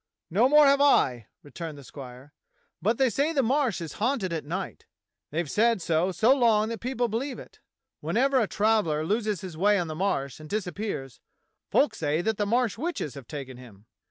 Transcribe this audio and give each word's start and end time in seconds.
"No 0.31 0.49
more 0.49 0.65
have 0.65 0.81
I," 0.81 1.27
returned 1.43 1.77
the 1.77 1.83
squire. 1.83 2.33
"But 2.81 2.97
they 2.97 3.07
say 3.11 3.33
the 3.33 3.43
Marsh 3.43 3.79
is 3.81 3.93
haunted 4.01 4.33
at 4.33 4.45
night. 4.45 4.87
They've 5.29 5.47
said 5.47 5.79
so 5.79 6.11
so 6.11 6.33
long 6.35 6.69
that 6.69 6.79
people 6.81 7.07
believe 7.07 7.37
it. 7.37 7.59
WTienever 8.03 8.41
a 8.41 8.47
traveller 8.47 9.05
loses 9.05 9.41
his 9.41 9.55
way 9.55 9.77
on 9.77 9.85
the 9.85 9.93
Marsh 9.93 10.39
and 10.39 10.49
disappears, 10.49 11.19
folk 11.69 11.93
say 11.93 12.23
that 12.23 12.37
the 12.37 12.47
Marsh 12.47 12.79
witches 12.79 13.13
have 13.13 13.27
taken 13.27 13.57
him. 13.57 13.85